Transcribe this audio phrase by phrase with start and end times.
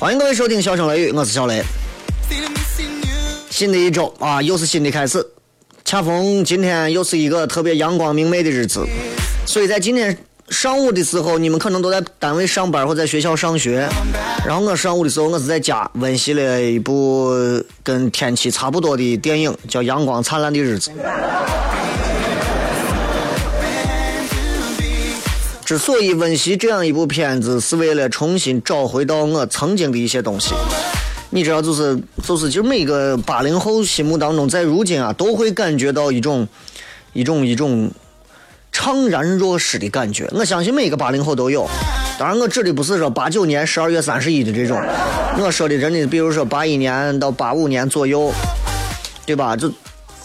[0.00, 1.60] 欢迎各位收听《笑声雷雨》，我是小雷。
[3.50, 5.26] 新的一周啊，又是新的开始。
[5.84, 8.86] 恰逢今天又是一个特别阳光明媚的日子，
[9.44, 10.16] 所以在今天
[10.50, 13.88] 上午的时候，你们可能都在单位上班或在学校上学。
[14.46, 17.34] 然后我上午的时候，我是在家温习了一部
[17.82, 20.92] 跟天气差不多的电影，叫《阳光灿烂的日子》。
[25.68, 30.54] 之所以温习这样一部片子，是为了重新找回到我曾经的一些东西。
[31.28, 36.48] 你知道，就是就是，就每个八零后心目当中，在如今啊，都会感觉到一种
[37.12, 37.90] 一种一种
[38.72, 40.26] 怅然若失的感觉。
[40.32, 41.68] 我相信每个八零后都有。
[42.18, 44.80] 当然，我指的不是说八九年十二月三十一的这种，
[45.38, 48.32] 我说的真的，比如说八一年到八五年左右，
[49.26, 49.54] 对吧？
[49.54, 49.70] 就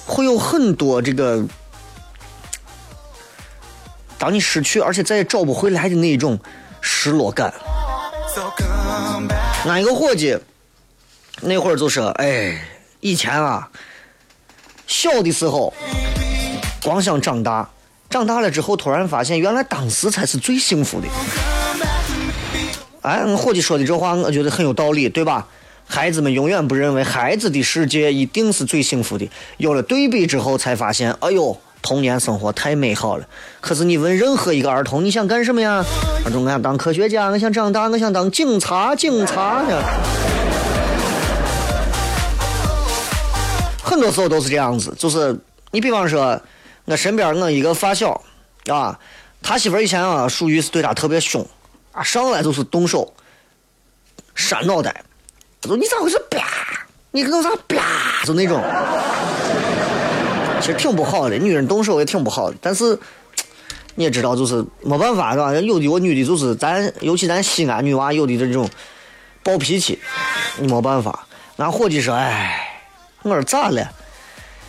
[0.05, 1.43] 会有很多这个。
[4.23, 6.39] 当你失去，而且再也找不回来的那一种
[6.79, 7.53] 失落感。
[9.67, 10.39] 俺一个伙计，
[11.41, 12.57] 那会儿就说：“哎，
[13.01, 13.69] 以前啊，
[14.87, 15.73] 小的时候
[16.81, 17.69] 光想长大，
[18.09, 21.07] 长大了之后突然发现，原来当时才是最幸福的。”
[23.03, 25.45] 哎，俺伙计说的这话，我觉得很有道理，对吧？
[25.85, 31.59] 孩子们永远不认为孩子的世界一定是最幸福的，有了对比之后，才发现，哎呦。
[31.83, 33.27] 童年生活太美好了，
[33.59, 35.83] 可是你问任何一个儿童，你想干什么呀？
[36.25, 39.83] 儿童，我想当科学家，我想长大，我想当警察，警察呢？
[43.83, 45.37] 很多时候都是这样子，就是
[45.71, 46.41] 你比方说，
[46.85, 48.23] 我身边我一个发小，
[48.71, 48.97] 啊，
[49.41, 51.45] 他媳妇以前啊，属于是对他特别凶，
[51.91, 53.13] 啊，上来就是动手，
[54.33, 55.03] 扇脑袋，
[55.61, 56.17] 他说你咋回事？
[56.31, 56.41] 啪，
[57.11, 57.49] 你弄啥？
[57.67, 58.63] 啪，就那种。
[60.63, 62.55] 其实挺不好的，女人动手也挺不好的。
[62.61, 62.97] 但是
[63.95, 65.53] 你也知道，就是没办法，是吧？
[65.53, 68.69] 有的我女的，就是咱，尤其咱西安女娃，有的这种
[69.43, 69.99] 暴脾气，
[70.57, 71.27] 你没办法。
[71.57, 72.65] 俺伙计说：“哎，
[73.23, 73.91] 我说咋了？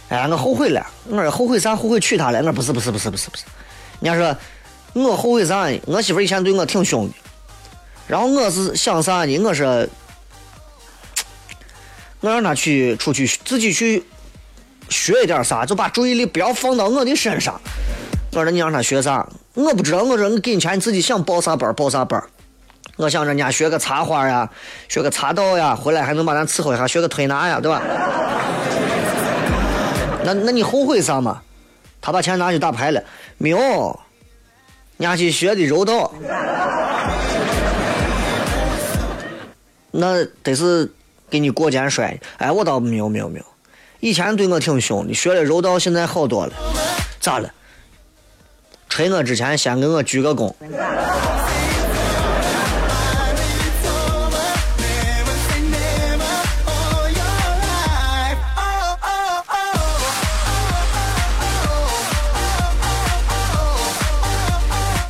[0.09, 0.84] 哎，我后悔了。
[1.09, 1.77] 我说后悔啥？
[1.77, 2.43] 后悔娶她了？
[2.43, 3.44] 我不是，不是，不是，不是，不是。
[4.00, 4.37] 人家说
[4.94, 5.71] 我后悔啥？
[5.87, 7.15] 我媳妇以前对我挺凶的。
[8.09, 9.38] 然后我是想啥呢？
[9.38, 9.87] 我说
[12.19, 14.03] 我让她去出去自己去。”
[14.89, 17.61] 学一点啥，就把注意力不要放到我的身上。
[18.33, 19.27] 我说你让他学啥？
[19.55, 20.03] 我不知道。
[20.03, 22.22] 我说你给你钱，你自己想报啥班报啥班。
[22.97, 24.49] 我想着人家学个插花呀，
[24.89, 27.83] 学个茶道呀，回来还能把咱伺候一下，学个推拿呀，对吧？
[30.25, 31.41] 那那你后悔啥嘛？
[32.00, 33.03] 他把钱拿去打牌了，
[33.39, 33.99] 没有？
[34.97, 36.12] 人家去学的柔道，
[39.91, 40.93] 那得是
[41.29, 42.17] 给你过肩摔。
[42.38, 43.44] 哎，我倒没有，没有，没有。
[44.05, 46.53] 以前对我挺凶的，学了柔道，现在好多了。
[47.21, 47.51] 咋了？
[48.87, 50.53] 锤我之前先给我鞠个躬。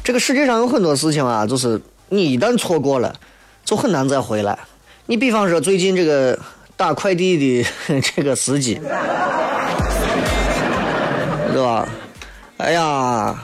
[0.04, 3.12] 这个世界上有很多事情啊，就是你一旦错过了，
[3.64, 4.56] 就很难再回来。
[5.06, 6.38] 你比方说最近这个。
[6.76, 8.74] 打快递的 这个司机，
[11.52, 11.88] 对吧？
[12.56, 13.34] 哎呀，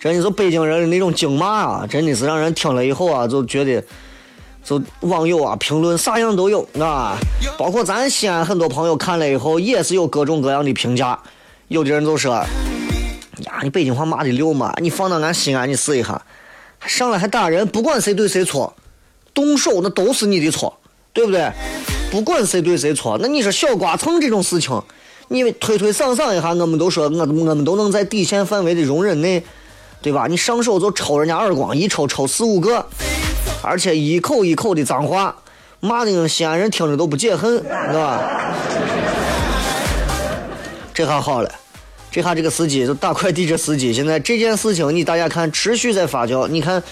[0.00, 3.82] 真的是北京人的那种京骂啊，真的是让人听了以后啊，就觉得
[4.64, 7.16] 就网友啊评论啥样都有啊，
[7.56, 11.18] 包括咱西安很多朋友看了以后也是有各种各样的评价，
[11.68, 12.46] 有的人就说，呀
[13.62, 16.20] 你北京话骂的溜嘛，你放到俺西安你试一下，
[16.86, 18.74] 上来还打人，不管谁对谁错，
[19.34, 20.76] 动手那都是你的错，
[21.12, 21.50] 对不对？
[22.12, 24.78] 不管谁对谁错，那你说小刮蹭这种事情，
[25.28, 27.24] 你推推搡搡一下，我们都说我我
[27.54, 29.42] 们都能在底线范围的容忍内，
[30.02, 30.26] 对吧？
[30.28, 32.84] 你上手就抽人家耳光，一抽抽四五个，
[33.62, 35.34] 而且一口一口的脏话，
[35.80, 38.20] 骂的西安人听着都不解恨，对吧？
[40.92, 41.50] 这下好了，
[42.10, 46.82] 这下这个司机就打快递这司机，现在这件事情你大家看持续在发酵，你看，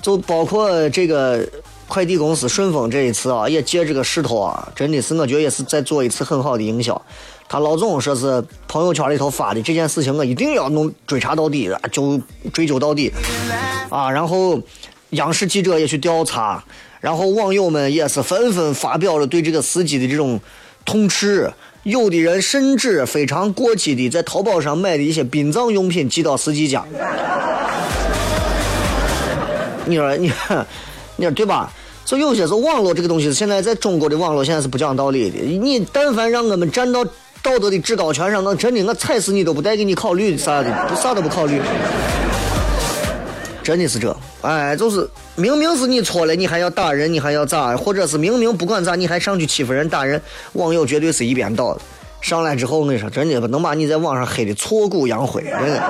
[0.00, 1.44] 就包括这个
[1.92, 6.98] 快递公司顺丰这一次啊，也借这个势头啊，真的是我觉得也是在做一次很好的营销。
[7.46, 12.18] 他老总说是朋友圈里头发的这件事情，我一定要弄追查到底，就
[12.50, 13.12] 追究到底
[13.90, 14.10] 啊。
[14.10, 14.58] 然后
[15.10, 16.64] 央视记者也去调查，
[16.98, 20.40] 然后网友们也是纷纷发表了对这个司机的这种
[20.86, 21.52] 痛斥。
[21.82, 26.86] 有的人甚至非常过激的在淘宝上买的一些殡葬用品寄到司机家。
[29.84, 30.32] 你说你，
[31.16, 31.70] 你说对吧？
[32.04, 35.38] 所以有些时候网络这个东西，现在在中国的网络现在是不讲道理的。
[35.38, 37.04] 你但凡让我们站到
[37.42, 41.60] 道德的制高权上，那真的我踩死你都不带给你考虑啥的，不啥都不考虑。
[43.62, 47.76] 真的是这，哎，就是明明是你错了，你还要打人，你还要咋？
[47.76, 50.20] 或者是明明不管咋，你还上去欺负人、打人，
[50.54, 51.80] 网友绝对是一边倒的。
[52.20, 55.80] 上来之后，我跟你说，真的能把你在网上黑的挫骨扬灰，真的，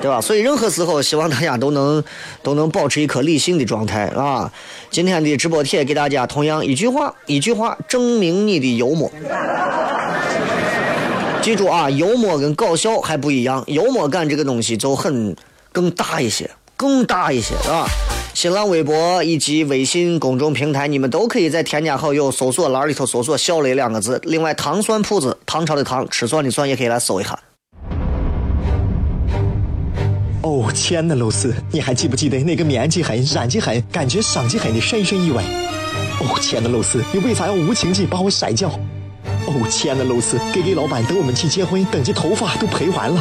[0.00, 0.20] 对吧？
[0.20, 2.02] 所以任何时候，希望大家都能
[2.42, 4.50] 都能保持一颗理性的状态啊！
[4.90, 9.10] 今天的直播帖给大家同样一句话，一句话证明你的幽默。
[11.42, 15.34] 记住啊，幽默跟搞笑还不一样，幽默感这个东西就很
[15.72, 17.86] 更大一些，更大一些啊！
[18.32, 24.20] 新浪微博以及微信公众平台，你们都可以在添加好友搜索栏里头搜索“小雷”两个字。
[24.24, 27.38] 另外，糖蒜铺子，唐朝的唐，吃蒜的蒜，也可以来搜一下。
[30.42, 35.44] 哦，亲爱的露丝，你还记不记得那个棉积狠、染技狠、感觉伤及狠的深深意外？
[36.20, 38.70] 哦，亲爱的露丝，你为啥要无情地把我甩掉？
[39.46, 43.20] 哦，亲爱的露丝，K K 老板等我们去结婚，等级头发都赔完了。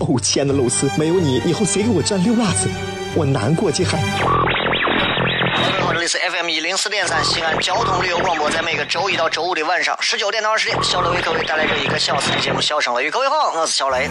[0.00, 2.68] 哦，亲爱的露丝，没有你，以后谁给我赚溜辣子？
[3.14, 3.90] 我难过极了。
[3.92, 13.08] 各位好，这里是 FM 一零四点三西安交通旅游广播，在每个周一到周五的晚上十九点到二十点，小雷为各位带来这一个小时的节目《笑声雷雨》。
[13.12, 14.10] 各位好，我是小雷。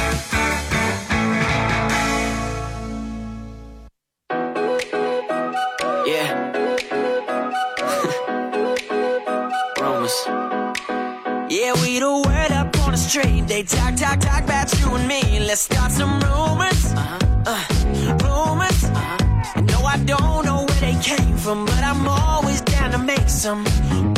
[13.10, 13.46] street.
[13.48, 15.40] They talk, talk, talk about you and me.
[15.40, 16.92] Let's start some rumors.
[16.94, 17.18] Uh-huh.
[17.46, 17.64] Uh,
[18.24, 18.84] rumors.
[18.84, 19.60] Uh-huh.
[19.72, 23.64] No, I don't know where they came from, but I'm always down to make some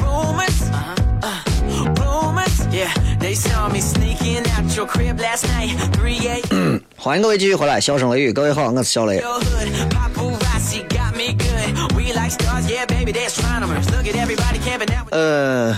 [0.02, 0.62] rumors.
[0.70, 0.94] Uh-huh.
[1.22, 2.66] Uh, rumors.
[2.70, 5.70] Yeah, they saw me sneaking out your crib last night.
[5.96, 6.80] 3 a.m.
[6.96, 8.32] 欢迎各位继续回来，笑声雷雨。
[8.32, 9.16] 各位好，我是小雷。
[9.16, 9.68] your hood.
[9.90, 11.92] Paparazzi got me good.
[11.96, 13.88] We like stars, yeah, baby, they're astronomers.
[13.90, 15.06] Look at everybody camping out.
[15.06, 15.76] with- 呃，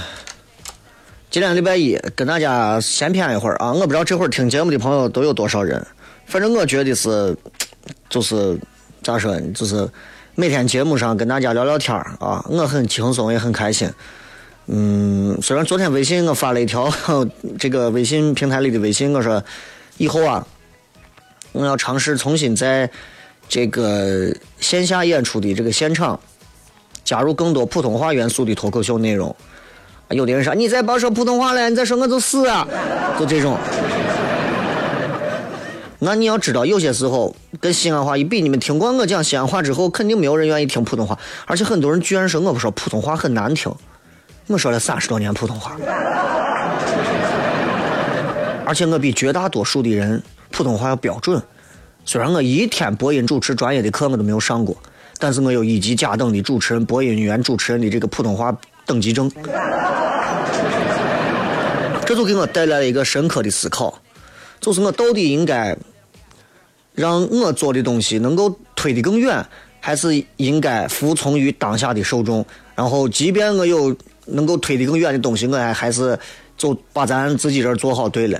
[1.35, 3.73] 今天礼拜一，跟大家闲谝一会儿啊。
[3.73, 5.85] 我不知道这会儿听节目的朋友都有多少人，
[6.25, 7.35] 反正我觉得是，
[8.07, 8.57] 就是
[9.03, 9.85] 咋说呢，就是
[10.35, 13.91] 每天节目上跟大家聊聊天儿啊，我很轻松也很开心。
[14.67, 16.89] 嗯，虽然昨天微信我发了一条
[17.59, 19.43] 这个微信平台里的微信，我说
[19.97, 20.47] 以后啊，
[21.51, 22.89] 我要尝试重新在
[23.49, 26.17] 这个线下演出的这个现场。
[27.03, 29.35] 加入更多普通话元素的脱口秀内容。
[30.09, 32.67] 有的人说你再别说普通话了，你再说我就死啊，
[33.19, 33.57] 就这种。
[35.99, 43.73] 那你要知道，有些时候跟西安话一比，你们听过我讲西安话之后，肯定没有人愿意听普通话，而且很多人居然说我不说普通话很难听。
[44.47, 45.75] 我说了三十多年普通话，
[48.65, 50.21] 而且我比绝大多数的人
[50.51, 51.41] 普通话要标准。
[52.05, 54.77] 虽然我一天播音主持专业的课我都没有上过，
[55.17, 59.31] 但是我有一级甲等的主持人、播音员主持人的这个普通话等级证，
[62.05, 63.99] 这就给我带来了一个深刻的思考，
[64.61, 65.75] 就是我到底应该
[66.93, 69.43] 让我做的东西能够推得更远，
[69.79, 72.45] 还是应该服从于当下的受众？
[72.75, 76.17] 然后，即便我有能够推得更远的东西，我还还是
[76.55, 78.39] 就把咱自己这儿做好对了。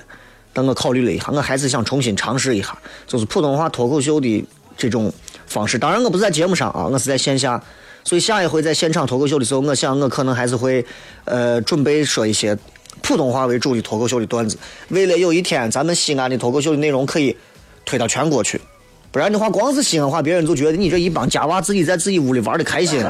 [0.52, 4.44] 但我考虑了一下，我还是想重新尝试一下，就是普通话脱口秀的
[4.76, 5.12] 这种
[5.46, 5.76] 方式。
[5.76, 7.60] 当然，我不是在节目上啊，我是在线下。
[8.06, 10.86] 所以下一回在现场脱口秀的时候，我想我可能还是会，
[11.24, 12.56] 呃，准备说一些
[13.02, 14.56] 普通话为主的脱口秀的段子。
[14.90, 17.36] 为了有一天咱们西安的脱口秀的内容可以
[17.84, 18.60] 推到全国去，
[19.10, 23.04] 不然的话，光是西安话，别人就觉得你这一帮家娃自己在自己屋里玩的开心。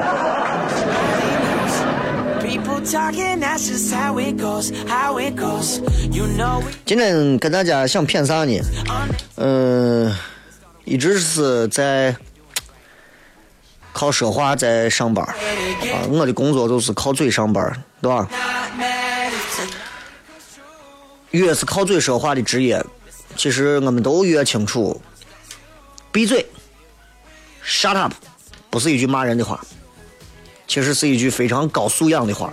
[6.87, 8.59] 今天跟大家想骗啥呢？
[9.37, 10.11] 嗯、
[10.87, 12.17] 一直是在
[13.97, 18.29] 靠说话在上班啊，我的工作就是靠嘴上班，对吧？
[21.31, 22.85] 越是靠嘴说话的职业，
[23.37, 25.01] 其实我们都越清楚，
[26.13, 26.45] 闭嘴
[27.65, 28.13] ，shut up，
[28.69, 29.59] 不是一句骂人的话，
[30.69, 32.53] 其实是一句非常高素养的话。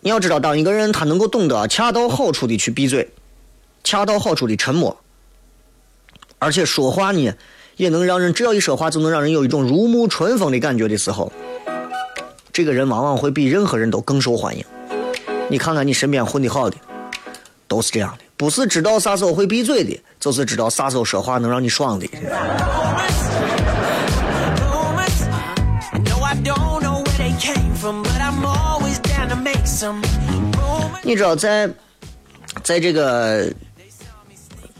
[0.00, 3.10] 你要知道，当一个人他能够懂得恰到好处的去闭嘴，
[3.84, 4.98] 恰到好处的沉默，
[6.38, 7.32] 而且说话呢，
[7.76, 11.32] 也能让人只要一说话就能让人有一种如沐春风的感觉的时候，
[12.52, 14.64] 这个人往往会比任何人都更受欢迎。
[15.48, 16.76] 你看看你身边混的好的，
[17.66, 22.06] 都是这样的，不是知道啥时候会闭嘴的，就是知道啥时候说话能让你爽的。
[31.02, 31.68] 你知道在
[32.62, 33.50] 在这个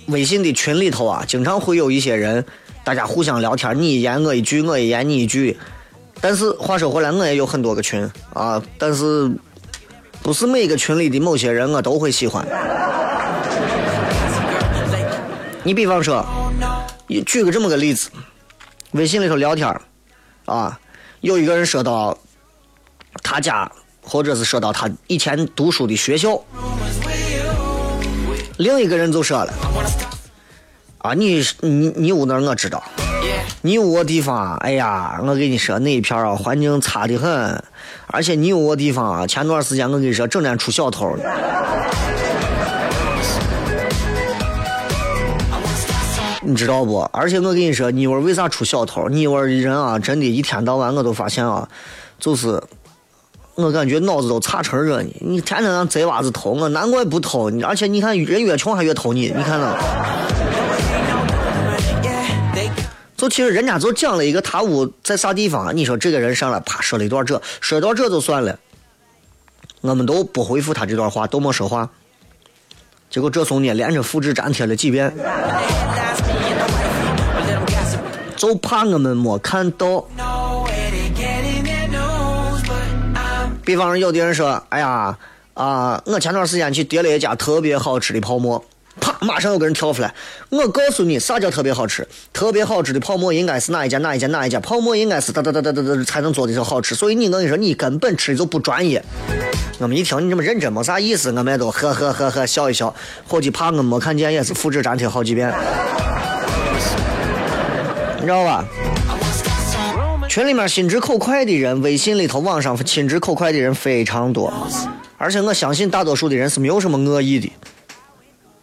[0.09, 2.45] 微信的群里头啊，经常会有一些人，
[2.83, 5.57] 大家互相聊天，你一言我一句，我一言你一句。
[6.21, 9.31] 但是话说回来，我也有很多个群啊，但是
[10.23, 12.47] 不是每个群里的某些人我都会喜欢。
[15.63, 16.25] 你比方说，
[17.27, 18.11] 举个这么个例子，
[18.93, 19.69] 微信里头聊天
[20.47, 20.81] 啊，
[21.21, 22.17] 有一个人说到
[23.23, 26.43] 他家，或者是说到他以前读书的学校，
[28.59, 29.53] 另一个人就说了，
[30.99, 32.83] 啊，你你你屋那我知道，
[33.63, 37.63] 你屋个地方，哎呀，我跟你说那一片啊，环境差得很，
[38.09, 41.23] 而且你屋个地方啊，前段时间我跟你说，整天出小偷了。
[46.43, 46.99] 你知道不？
[47.13, 49.09] 而且我跟你说，你窝为啥出小偷？
[49.09, 51.69] 你窝的人啊，真的，一天到晚我都发现啊，
[52.19, 52.61] 就是
[53.59, 55.09] 我感觉脑子都差成热呢。
[55.19, 57.61] 你天天让贼娃子偷我，难怪不偷你。
[57.65, 59.77] 而且你看，人越穷还越偷你，你看到？
[63.17, 68.57] 就其实人家就讲了一个他屋在啥地方，你说这个人上来啪说了一段这，说一段这就算了，
[69.81, 71.91] 我们都不回复他这段话，都没说话。
[73.11, 75.13] 结果这怂呢，连着复制粘贴了几遍.
[78.37, 80.07] 就怕我们没看到。
[83.69, 85.15] 比方说，有的人说：“哎呀，
[85.53, 88.65] 啊，我前段时间去点了一家特别好吃的泡馍。”
[88.99, 90.15] 啪，马上有个人跳出来。
[90.49, 92.09] 我告诉你，啥叫特别好吃？
[92.33, 96.95] 特别好吃的泡馍应该是哪一家哪一家哪一家泡馍应该是哒哒哒哒哒哒才能做的就好吃。
[96.95, 99.05] 所以你我跟你说，你根本吃的就不专业。
[99.77, 102.95] 我们一听你这么认真，没啥意思，我们都呵呵呵呵笑一笑。
[103.27, 105.53] 伙计，怕我没看见，也是复制粘贴好几遍，
[108.17, 108.65] 你知道吧？
[110.39, 114.53] 群里面心直口快的人，微信里头、网上心直口快的人非常多，
[115.17, 117.53] 而且我相信大多数的人是没有什么恶意的，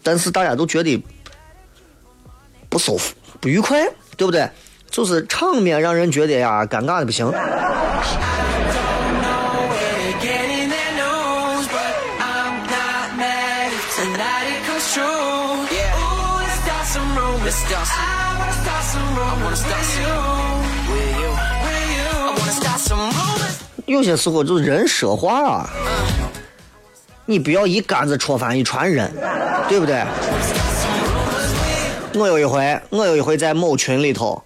[0.02, 1.04] 但是大家都觉得
[2.70, 4.50] 不舒服、不愉快，对不对？
[4.90, 7.30] 就是场面让人觉得呀，尴尬的不行。
[23.86, 25.70] 有些时候就是人说话啊，
[27.26, 29.12] 你不要一竿子戳翻一船人，
[29.70, 30.04] 对不对？
[32.16, 34.44] 我有一回，我有一回在某群里头，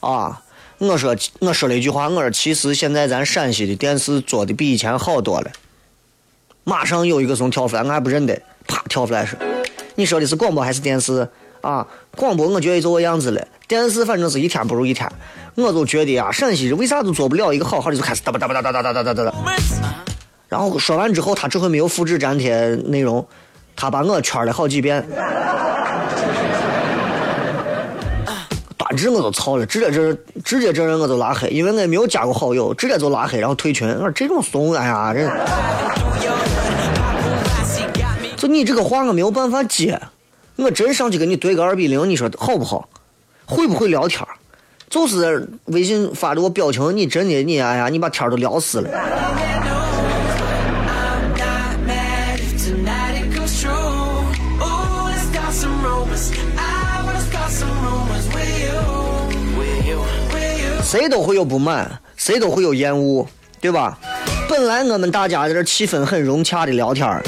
[0.00, 0.42] 啊，
[0.78, 5.50] 我说我说了一句话，我说其实现在咱陕西的电视做的比以前好多了。
[6.64, 9.38] 马上有一个从跳出来，我还不认得，啪跳出来说
[9.96, 11.28] ：“你说的是广播还是电视
[11.60, 11.86] 啊，
[12.16, 15.10] 广播我觉得就这样子了，电视反正是一天不如一天。
[15.56, 19.32] 我就觉得啊，陕西人为啥都做不了一个好好的，就开始哒吧哒吧哒哒哒哒哒哒哒。
[20.48, 23.26] 然后说完之后，他这回没有复制粘贴内容，
[23.76, 25.06] 他把我圈了好几遍。
[28.76, 30.12] 端直我都操了，直接这
[30.42, 33.88] 直接这人我都拉黑，因为我没有加过好友，直接就拉黑，然后退群。
[33.88, 35.30] 我说这种怂，哎呀，这，
[38.36, 40.00] 就你这个话我没有办法接。
[40.60, 42.88] 我真上去跟你对个二比零，你说好不好？
[43.46, 44.26] 会不会聊天？
[44.90, 48.90] 就是微信发的我表情，你真的你哎呀，你把天都聊死了。
[60.82, 63.24] 谁都会有不满，谁都会有厌恶，
[63.60, 63.96] 对吧？
[64.48, 67.22] 本来我们大家在这气氛很融洽的聊天儿。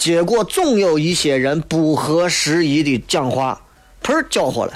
[0.00, 3.60] 结果总有一些人不合时宜的讲话，
[4.02, 4.72] 喷儿搅和了。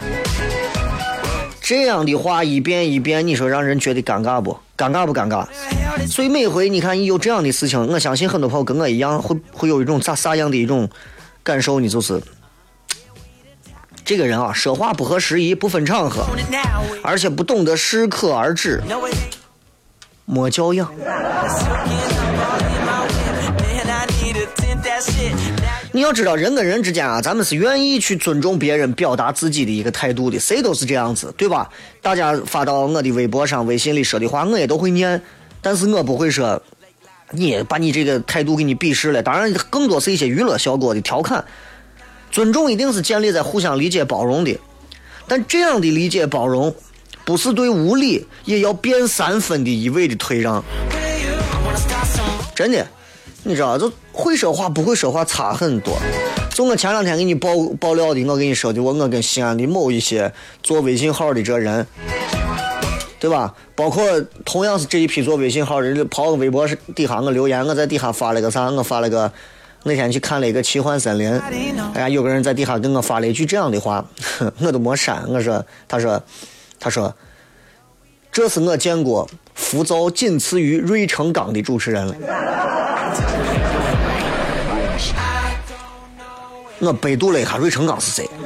[1.62, 4.54] 这样的话一遍一遍，你说让人觉得尴尬不？
[4.76, 5.46] 尴尬不尴尬？
[6.06, 10.90] 所以每回你看一有这样的事情，我相信很多朋友跟我一样，会会有一种咋啥样的一种
[11.42, 11.88] 感受呢？
[11.88, 12.22] 就是
[14.04, 16.26] 这个人啊，说话不合时宜，不分场合，
[17.02, 18.82] 而且不懂得适可而止，
[20.26, 20.92] 没教养。
[25.92, 31.68] 你要知道，人跟人之间啊，咱们是愿意去尊重别人表达自己的一个态度的，谁都是这样子，对吧？
[32.02, 35.22] 大家发到我的微博上、微信里说的话，我也都会念，
[35.62, 36.60] 但是我不会说，
[37.30, 39.22] 你把你这个态度给你鄙视了。
[39.22, 41.44] 当然，更多是一些娱乐效果的调侃。
[42.32, 44.58] 尊重一定是建立在互相理解包容的，
[45.28, 46.74] 但这样的理解包容，
[47.24, 50.64] 不是对无理也要变三分的一味的退让。
[52.56, 52.84] 真的，
[53.44, 55.96] 你知道，就会说话不会说话差很多。
[56.52, 60.32] 就我前两天给你爆爆料的，我跟你说的，我我跟西安的某一些
[60.62, 61.86] 做微信号的这人，
[63.18, 63.54] 对吧？
[63.74, 64.04] 包括
[64.44, 68.70] 同样是这一批做微信号的人，跑我微博底下我留言，我在底下发了个啥？
[68.70, 69.30] 我发了个
[69.82, 71.28] 那天去看了一个奇幻森林，
[71.92, 74.04] 哎呀，有个人在底下跟我发了一句这样的话，
[74.62, 75.22] 我都没删。
[75.28, 76.22] 我说，他说，
[76.78, 77.14] 他说，
[78.30, 82.14] 这是我见过浮躁仅次于芮成钢的主持人了。
[86.84, 88.28] 我百度了一下芮成钢是谁，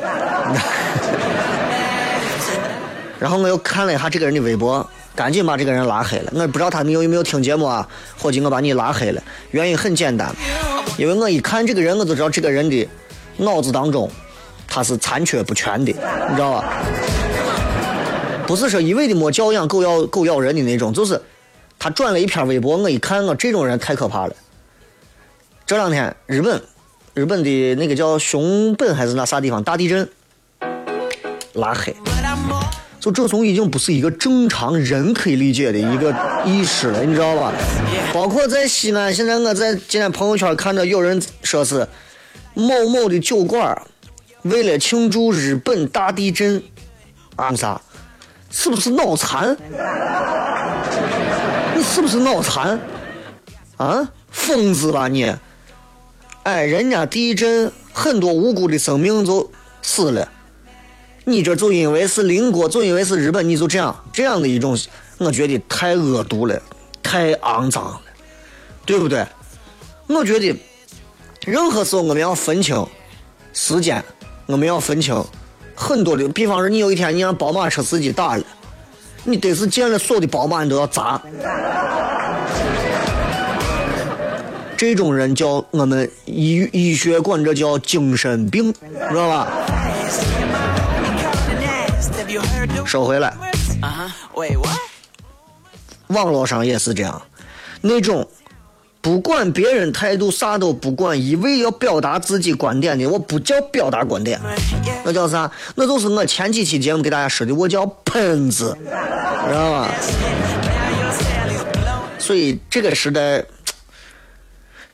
[3.19, 6.33] 然后我又看了一下这个人的微博，赶紧把这个人拉黑了。
[6.35, 9.23] 我不知道他们有没有听节目啊，伙计，我把你拉黑了。
[9.51, 10.35] 原因很简单，
[10.97, 12.89] 因为我一看这个人，我就知道这个人的
[13.37, 14.11] 脑子当中
[14.67, 16.65] 他是残缺不全的，你知道吧？
[18.47, 21.21] 不是说一味的没教养、狗咬狗咬人的那种，就是
[21.79, 24.35] 他转了一篇微博，我一看，我这种人太可怕了。
[25.67, 26.63] 这两天日本，
[27.19, 30.09] 日本的那个叫熊本还是那啥地方大地震，
[31.55, 31.93] 拉黑，
[33.01, 37.53] 就这种已经不是一个正常人可以理解的一个意识了，你知道吧？
[38.15, 41.89] 包括在西安，现在我在今天朋友圈看到有人说是
[42.55, 43.77] 某某的酒馆
[44.43, 46.63] 为了庆祝日本大地震，
[47.35, 47.81] 啊啥？
[48.49, 49.57] 是不是脑残？
[51.75, 52.79] 你是不是脑残？
[53.77, 55.35] 啊，疯子吧你！
[56.49, 59.51] 哎，人家地震很多无辜的生命就
[59.83, 60.27] 死了，
[61.27, 64.75] 你这就因为是邻国，就因为是日本，你就这样这样的一种，
[65.19, 66.59] 我觉得太恶毒了，
[67.03, 68.01] 太肮脏了，
[68.87, 69.27] 对不对？
[70.07, 70.59] 我觉得
[71.45, 72.87] 任何时候我们要分清
[73.53, 74.03] 时间，
[74.47, 75.23] 我们要分清
[75.75, 78.45] 很多的，比方说你有一天你让宝马车司机打了，
[79.23, 81.21] 你得是见了所有的宝马你都要砸。
[84.79, 88.73] 这种人叫我们医医学管这叫精神病，
[89.11, 89.49] 知道吧
[92.87, 93.35] 收回来?
[93.83, 94.09] Uh?
[96.07, 97.21] 网络上也是这样，
[97.81, 98.29] 那种
[99.01, 104.41] 不管别人态度啥都不管，一味要表达自己观点的，我不叫表达观点.
[105.05, 105.51] 那叫啥？
[105.75, 109.89] 那就是我前几期节目给大家说的，我叫喷子，知道吧.
[112.17, 113.45] 所以这个时代，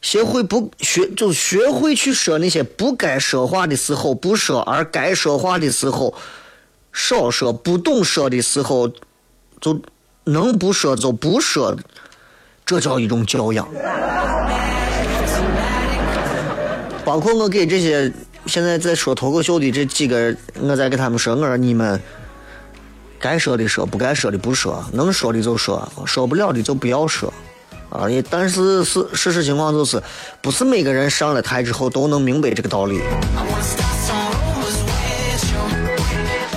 [0.05, 6.15] 学会不学，就学会去说那些不该说话的时候不说，而该说话的时候
[6.93, 8.87] 少说，不懂说的时候
[9.63, 9.81] 就
[10.25, 11.75] 能不说就不说，
[12.67, 13.67] 这叫一种教养。
[17.03, 18.13] 包括我给这些
[18.45, 21.99] 现在在说脱口秀的这几个，我在给他们说，我说你们
[23.19, 27.33] 该说的说，不该说的不说，能说的就说，说不了的就不要说。
[27.95, 30.03] 啊，也但是事事实情况就是，
[30.43, 33.01] 不是每个人上了台之后都能明白这个道理。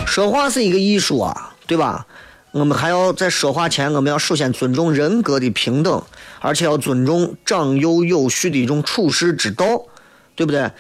[0.08, 2.08] 说话是一个艺术啊，对吧？
[2.52, 6.02] 我们还要在说话前，我们要首先尊重人格的平等，
[6.40, 9.84] 而且要尊重长幼有序的一种处世之道，
[10.36, 10.72] 对不对？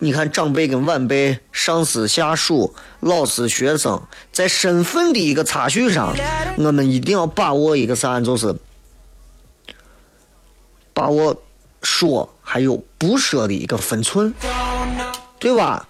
[0.00, 6.14] 你看长辈跟晚辈、上司下属、老师学生，在身份的一个差序上，
[6.58, 8.54] 我们一定要把握一个啥，就是
[10.98, 11.32] 把握
[11.80, 14.34] 说还有不说的一个分寸，
[15.38, 15.86] 对吧？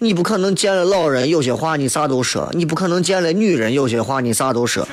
[0.00, 4.84] 你不可能见了老人有些话你啥都说，你不可能见了女人有些话你啥都说。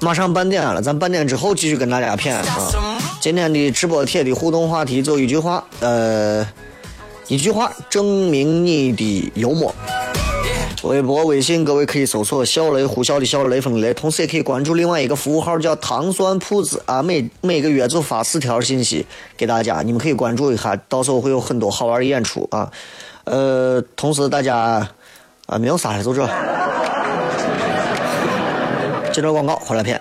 [0.00, 2.44] 马上半点了，咱半点之后继续跟大家谝啊。
[3.20, 6.44] 今天的直播贴的互动话题就一句话，呃，
[7.28, 9.72] 一句话证明你的幽默。
[10.84, 22.70] 微博、微信，各位可以搜索“小雷呼啸的小雷锋雷”，同时也可以关注另外一个服务号叫“糖酸铺子”啊，每每个月就发四条信息给大家，你们可以关注一下，到时候会有很多好玩的演出啊。
[23.24, 24.86] 呃，同时大家
[25.46, 26.26] 啊，没有啥了，就这。
[29.10, 30.00] 接着广告，回来片。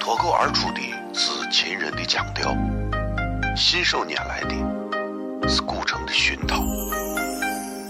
[0.00, 0.80] 脱口而出的
[1.12, 2.56] 是秦人的腔调，
[3.54, 6.62] 信手拈来的是古城的熏陶，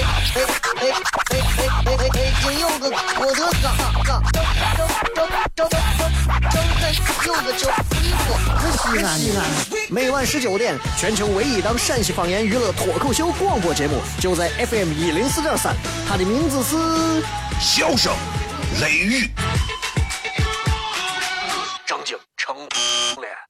[0.00, 0.38] 哎哎
[0.80, 0.88] 哎
[1.30, 2.32] 哎哎哎！
[2.42, 3.66] 今有个我的嘎
[4.02, 4.38] 嘎，张
[4.74, 5.70] 张张张张
[6.50, 6.82] 张开
[7.26, 7.68] 有个叫
[8.00, 8.24] 衣服，
[8.78, 9.38] 西安西安，
[9.90, 15.76] 每晚十九点，全球唯一档陕西方言娱乐脱口秀广播节目，就在 FM 一零四点三，
[16.08, 17.22] 它的名字是
[17.60, 18.12] 笑声
[18.80, 19.30] 雷雨，
[21.86, 23.49] 张景成脸。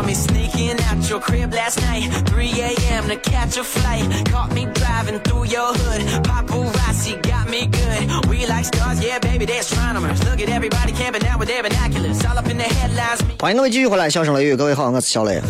[0.00, 2.08] saw me sneaking out your crib last night.
[2.28, 3.04] 3 a.m.
[3.08, 4.04] to catch a flight.
[4.30, 6.02] Caught me driving through your hood.
[6.24, 8.28] Paparazzi got me good.
[8.28, 10.22] We like stars, yeah, baby, they're astronomers.
[10.24, 12.24] Look at everybody camping out with their binoculars.
[12.24, 13.20] All up in the headlines.
[13.38, 15.40] 欢迎各位继续回来，笑声雷雨，各位好，我是小雷。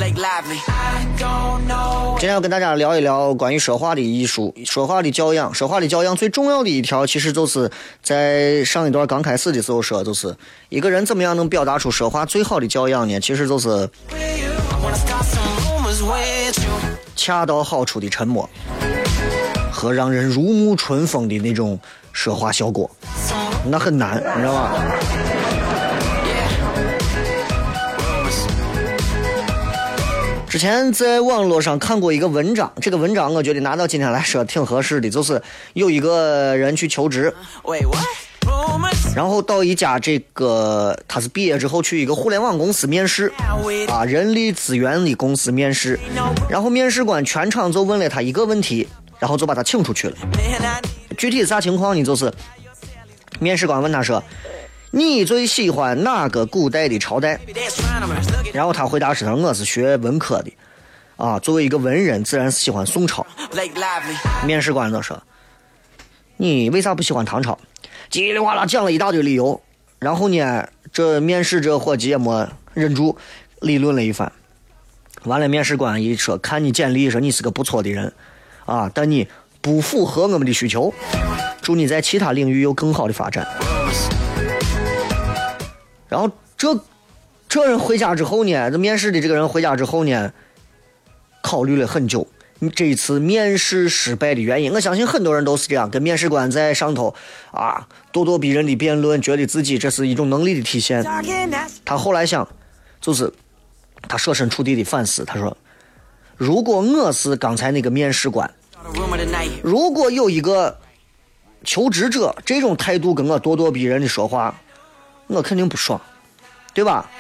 [2.19, 5.53] 今天要跟大家聊一聊关于说话的艺术、说话的教养。
[5.55, 7.71] 说话的教养最重要的一条，其实就是
[8.03, 10.35] 在上一段刚开始的时候说，就是
[10.69, 13.19] 一个人怎么样能表达出说话最好的教养呢？
[13.21, 13.89] 其实就是
[17.23, 18.49] 恰到好处的沉默
[19.71, 21.79] 和让人如沐春风的那种
[22.15, 22.91] 说话效果，
[23.67, 24.73] 那很难，你知道吧？
[30.49, 35.43] 之前在网络上看过一个文章，这个文章我觉得拿到今天来说挺合适的，就是
[35.75, 37.33] 有一个人去求职
[37.65, 37.85] ，Wait.
[39.15, 43.31] 然后到一家这个他是毕业之后去一个互联网公司面试
[43.89, 45.99] 啊，人力资源的公司面试，
[46.49, 50.17] 然后面试官全场就问了他一个问题，然后就把他请出去了。
[51.19, 52.03] 具体啥情况呢？
[52.05, 52.33] 就是
[53.41, 54.23] 面试官问他说
[54.93, 57.39] ：“你最喜欢哪个古代的朝代
[58.55, 60.53] 然后他回答：“说我是学文科的，
[61.17, 63.27] 啊，作为一个文人，自然是喜欢宋朝。”
[64.47, 65.21] 面试官就说
[66.39, 67.59] ：“你为啥不喜欢唐朝？”
[68.11, 69.63] 叽里哗啦讲了一大堆理由，
[70.01, 73.17] 然后呢，这面试这伙计也没忍住，
[73.61, 74.33] 理论了一番。
[75.27, 78.13] 完了，面试官一说：“看你简历，说你是个不错的人，
[78.67, 79.29] 啊，但你
[79.61, 80.93] 不符合我们的需求，
[81.63, 83.47] 祝你在其他领域有更好的发展。”
[86.09, 86.77] 然后这
[87.49, 90.33] 这人回家之后呢，这面试的这个人回家之后呢，
[91.43, 92.27] 考虑了很久，
[92.69, 97.15] 这一次面试失败的原因，我相信很多人都是这样，跟面试官在上头
[97.53, 101.03] 啊咄咄逼人的辩论，觉得自己这是一种能力的体现。
[101.87, 102.47] 他后来想，
[103.01, 103.33] 就是
[104.07, 105.57] 他设身处地的反思，他说
[106.37, 108.53] ：“如果我是刚才那个面试官，
[109.63, 110.79] 如果有一个
[111.65, 114.61] 求职者这种态度跟我咄咄逼人的说话，
[115.29, 115.99] 我肯定不爽，
[116.75, 117.11] 对吧？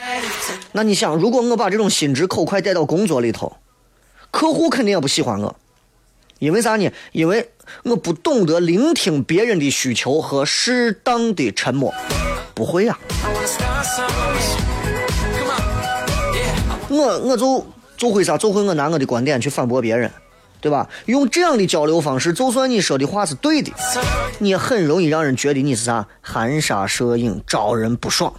[0.73, 3.57] 那你想，如果我把这种心直口快带到工作里头，
[4.31, 5.57] 客户肯定也不喜欢我，
[6.39, 6.91] 因为啥呢？
[7.13, 7.51] 因为
[7.85, 11.93] 我不懂得聆听别人的需求和适当的沉默，
[12.55, 12.99] 不会呀、
[16.89, 17.67] 我我就
[17.97, 20.11] 就会啥，就会我拿我的观点去反驳别人，
[20.61, 20.89] 对吧？
[21.07, 23.73] 用这样的交流方式，就算你说的话是对的，
[24.39, 28.33] 你也很容易让人觉得你是啥含沙射影，招人不爽。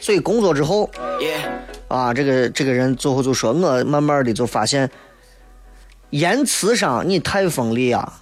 [0.00, 0.90] 所以工作之后
[1.92, 4.90] 啊，这个这个人最后就说，我慢慢的就发现，
[6.08, 8.14] 言辞上你太锋利啊，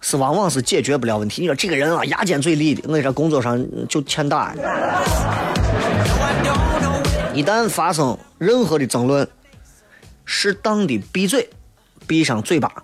[0.00, 1.40] 是往往是解决不了问题。
[1.40, 4.52] 你说这个人啊，牙尖嘴利的，我跟你说，工作上就欠打。
[7.32, 9.28] 一旦发生任何的争论，
[10.24, 11.48] 适当的闭嘴，
[12.08, 12.82] 闭上嘴巴，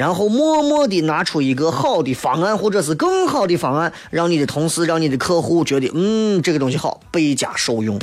[0.00, 7.98] 然后默默的拿出一个好的方案，或者是更好的方案，让你的同事、让你的客户觉得，嗯，这个东西好，倍加受用.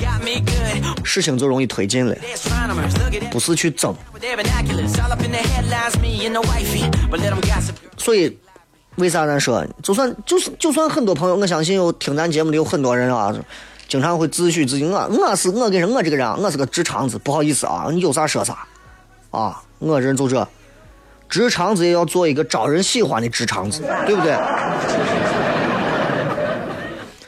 [1.03, 2.15] 事情就容易推进了
[3.31, 3.95] 不是去争。
[7.97, 8.37] 所以，
[8.97, 13.35] 为啥咱说，就算就是就算很多朋友，我相信有听咱节目的有很多人啊，
[13.87, 18.67] 经常会自诩自己我我是我跟你说我这个人啊，我是个直肠子，不好意思啊，你有啥说啥，
[19.31, 20.47] 啊，我这人就这，
[21.29, 24.35] 直肠子也要做一个招人喜欢的直肠子，对不对？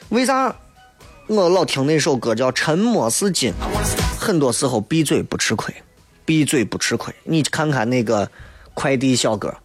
[0.09, 0.55] 为啥
[1.27, 3.51] 我老听那首歌叫《沉默是金》？
[4.19, 5.73] 很多时候闭嘴不吃亏，
[6.25, 7.13] 闭嘴不吃亏。
[7.23, 8.29] 你看看那个
[8.73, 9.55] 快递小哥，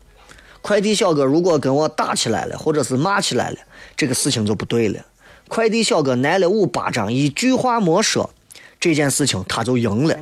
[0.61, 3.57] 快递小哥如果跟我打起来了，或者是骂起来了，
[3.97, 5.01] 这个事情就不对了。
[5.49, 8.29] 快递小哥挨了五巴掌，一句话没说，
[8.79, 10.17] 这件事情他就赢了。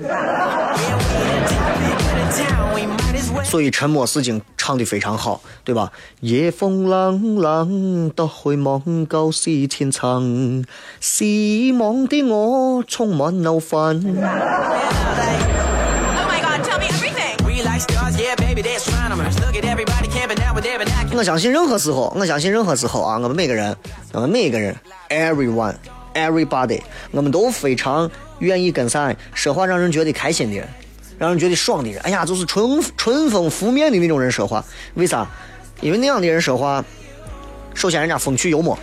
[3.53, 5.93] 所以《沉默是金》唱的非常好，对吧？
[6.21, 10.65] 夜风冷冷，都去望舊是天長，
[11.03, 11.23] 失
[11.79, 13.77] 望的我充满怒憤。
[13.77, 14.17] Oh
[16.27, 17.37] my god, tell me everything.
[17.45, 19.39] We like stars, yeah, baby, they're astronomers.
[19.41, 21.19] Look at everybody camping out with their binoculars.
[21.19, 23.77] 我相信任何时候，我相信任何时候啊，我们每个人，
[24.15, 24.75] 我们每一个人
[25.11, 25.75] ，everyone。
[26.15, 30.69] Everybody，我们都非常愿意跟啥说话让人觉得开心的人，
[31.23, 32.01] 让人觉得爽的人。
[32.03, 34.65] 哎呀，就是春春风拂面的那种人说话。
[34.95, 35.25] 为啥？
[35.81, 36.85] 因为那样的人说话，
[37.75, 38.77] 首先人家风趣幽默，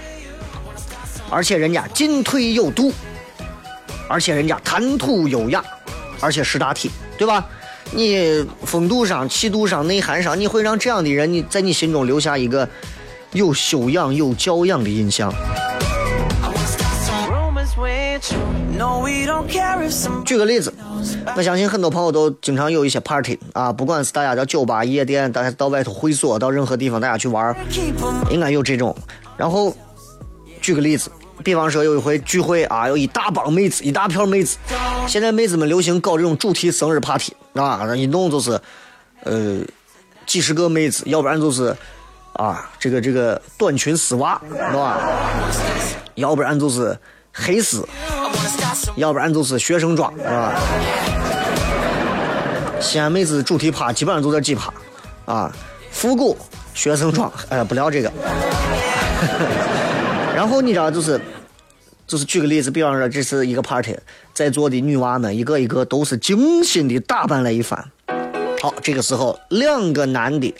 [1.30, 2.94] 而且人家进退有度，
[4.08, 5.62] 而且人家谈吐优雅，
[6.22, 7.46] 而且识大体，对吧？
[7.92, 12.70] 你风度上、气度上、内涵上，你会让这样的人你在你心中留下一个
[13.34, 15.30] 有修养、有教养的印象。
[20.26, 20.74] 举个例子，
[21.36, 27.56] 我相信很多朋友都经常有一些 party 啊，不管是大家到酒吧、夜店，大家到外头会所，到任何地方大家去玩儿，
[28.30, 28.96] 应该有这种。
[29.38, 29.76] 然后
[30.62, 31.10] 举个例子，
[31.44, 34.58] 比方说有一回聚会啊，有一大帮妹子，一大票妹子。
[35.08, 38.60] 现在妹子们流行搞这种主题生日 party 啊，那一弄就是
[39.24, 39.60] 呃
[40.26, 41.76] 几十个妹子，要不然就是
[42.34, 45.00] 啊这个这个短裙丝袜，是吧？
[46.16, 46.98] 要不然就是
[47.42, 47.88] 黑丝，
[48.96, 50.60] 要不然就是学生装，是吧？
[52.82, 54.72] 西安妹子主题趴基本上都在几趴，
[55.26, 55.52] 啊，
[55.92, 56.38] 复古
[56.74, 58.12] 学生装，哎，不聊这个。
[60.36, 61.20] 然后你知道，就是
[62.08, 63.98] 就是举个例子，比方说这是一个 party，
[64.34, 67.92] 在座的女娃们一个一个都是精心的打扮了一番。
[68.62, 70.54] 好，这个时候两个男的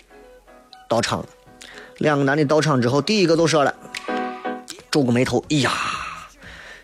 [0.88, 1.26] 到场了，
[1.98, 3.74] 两个男的到场之后，第一个就说了，
[4.90, 5.70] 皱个眉头，哎呀。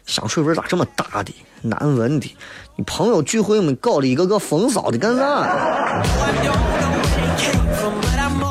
[0.06, 1.34] 香水味咋这么大的？
[1.62, 2.36] 难闻的！
[2.76, 6.02] 你朋友聚会我们搞了一个个风骚的干啥？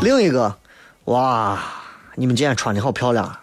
[0.02, 0.58] 另一个，
[1.06, 1.58] 哇，
[2.16, 3.40] 你们今天穿的好漂亮啊，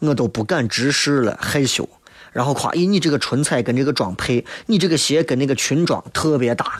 [0.00, 1.88] 我都不敢直视了，害羞。
[2.32, 6.78] 然后夸，咦，你这个唇彩跟这个妆配，你这个鞋跟那个裙装特别搭。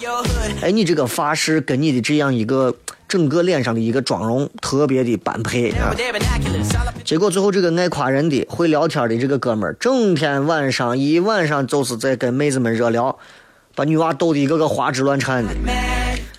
[0.61, 2.77] 哎，你这个发饰跟你的这样一个
[3.09, 5.95] 整个脸上的一个妆容特别的般配啊
[7.05, 13.16] 结果最后这个爱夸人的、会聊天的这个哥们儿，整天晚上一晚上就是在跟妹子们热聊，
[13.75, 15.51] 把女娃逗得一个个花枝乱颤的。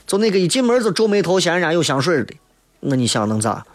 [0.05, 2.33] 就那个一进门就皱眉头，嫌人家有香水的，
[2.81, 3.65] 那你想能咋？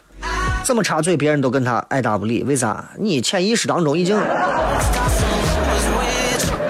[0.65, 2.91] 这么插嘴，别人都跟他爱答不理，为啥？
[2.99, 4.19] 你潜意识当中已经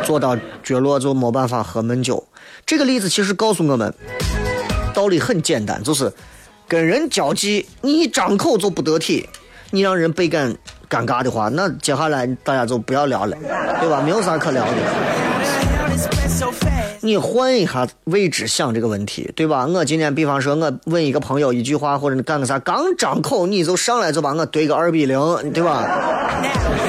[0.04, 2.26] 做到绝落，就没办法喝闷酒。
[2.64, 3.92] 这个例子其实告诉我们，
[4.92, 6.12] 道理很简单，就是
[6.68, 9.28] 跟人交际，你一张口就不得体，
[9.70, 10.54] 你让人倍感
[10.88, 13.36] 尴尬的话，那接下来大家就不要聊了，
[13.80, 14.00] 对吧？
[14.00, 14.72] 没有啥可聊的。
[17.00, 19.66] 你换一下位置想这个问题，对吧？
[19.66, 25.18] 我今天比方说，我问一个朋友一句话，或者你干个啥，刚张口你就上来就把我怼个二比零，
[25.52, 25.84] 对吧.
[25.88, 26.82] Uh-huh.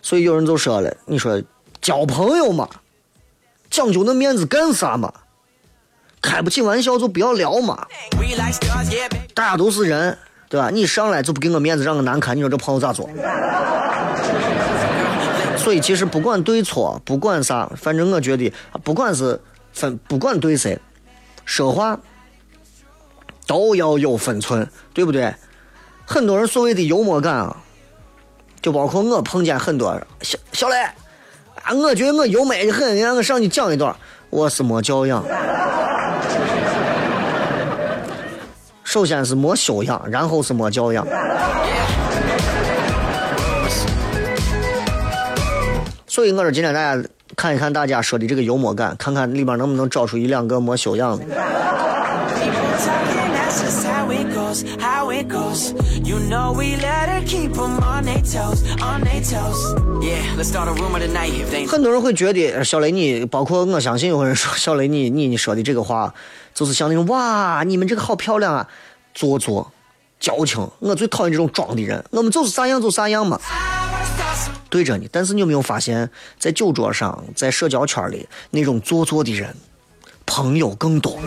[0.00, 1.42] 所以有人就说了，你说
[1.82, 2.66] 交朋友嘛，
[3.78, 5.12] 讲究那面子干啥嘛？
[6.20, 7.86] 开不起玩笑就不要聊嘛.
[9.34, 10.68] 大家都是人，对吧？
[10.68, 13.08] 你上来就不给我面子，让我难堪，你说这朋友咋做？
[15.56, 19.40] 所以其实不管对错，不管啥，反正我觉得，不管是
[19.72, 20.76] 分，不管对谁，
[21.44, 22.00] 说话
[23.46, 25.32] 都要有分寸，对不对？
[26.04, 27.56] 很多人所谓的幽默感啊，
[28.60, 30.92] 就包括我碰见很多小小磊，啊，
[31.74, 33.94] 我觉得我幽默的很，你让我上去讲一段，
[34.30, 35.22] 我是没教养。
[38.84, 41.06] 首先是没修养，然后是没教养。
[46.06, 51.24] 所以我说今天大家看一看大家说的这个幽默感，看看里边能不能找出一两个没修养的。
[54.08, 55.72] How it goes, how it goes.
[56.02, 59.74] You know we let her keep them on their toes, on their toes.
[60.02, 66.12] Yeah, let's start a rumor tonight if they 很多人会觉得小雷你，包括我相信有人说小雷你你你说的这个话，
[66.54, 68.66] 就是像那种哇你们这个好漂亮啊，
[69.14, 69.70] 做作，
[70.18, 72.02] 矫情，我最讨厌这种装的人。
[72.10, 73.38] 我们就是啥样就啥样嘛，
[74.70, 75.08] 对着你。
[75.12, 79.54] 但是你有没有发现，在酒桌上，在社交圈里，那种做作的人，
[80.24, 81.18] 朋友更多。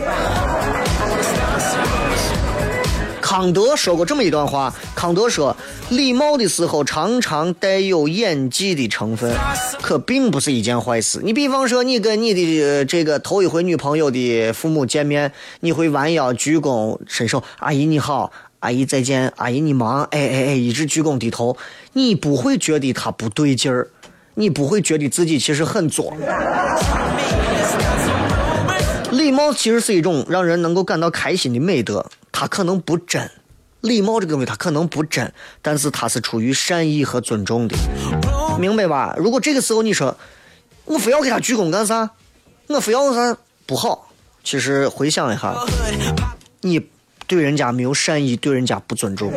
[3.32, 5.56] 康德说过这么一段话，康德说，
[5.88, 9.34] 礼貌的时候常常带有演技的成分，
[9.80, 11.18] 可并不是一件坏事。
[11.22, 21.56] 你比方说，你跟你的这个头一回女朋友的父母见面，你会弯腰鞠躬伸手，阿姨你好，阿姨再见，阿姨你忙，哎哎哎，一直鞠躬低头，
[21.94, 23.88] 你不会觉得他不对劲儿，
[24.34, 26.12] 你不会觉得自己其实很作。
[29.10, 33.30] 礼貌其实是一种让人能够感到开心的美德，它可能不真。
[33.82, 37.76] 礼貌这个东西它可能不真，但是它是出于善意和尊重的，
[38.58, 39.14] 明白吧？
[39.18, 40.16] 如果这个时候你说
[40.84, 42.10] 我非要给他鞠躬干啥？
[42.68, 44.08] 我非要啥不好？
[44.44, 45.54] 其实回想一下，
[46.60, 46.88] 你
[47.26, 49.32] 对人家没有善意，对人家不尊重。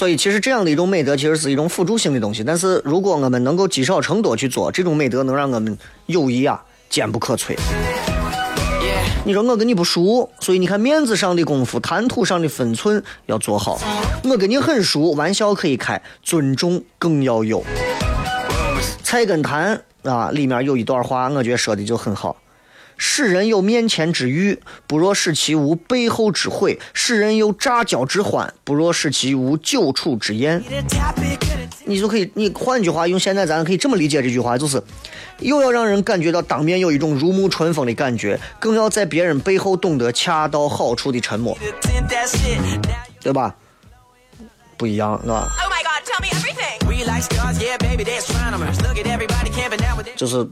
[0.00, 2.42] 所以，其实这样的一种美德，其实是一种辅助性的东西。
[2.42, 6.58] 但是，如果我们能够积少成多去做，这种美德能让我们友谊啊
[6.88, 7.54] 坚不可摧。
[9.26, 13.78] 你说我跟你不熟，所以你看面子上的功夫、谈吐上的分寸要做好。
[14.24, 17.62] 我跟你很熟，玩笑可以开，尊重更要有。
[19.02, 22.34] 菜根谭啊，里面有一段话，我觉得说的就很好。
[23.02, 30.62] 使人有面前之欲，不若使其无背后之悔，使人有乍交之欢，不若使其无久处之厌。
[31.86, 34.82] 你就可以，你换句话，用现在咱可以这么理解这句话，就是
[35.38, 41.56] 又要让人感觉到当面有一种如沐春风的感觉，更要在别人背后懂得恰到好处的沉默。
[43.22, 43.56] 对吧？
[44.76, 45.48] 不一样是吧？
[50.16, 50.46] 就是。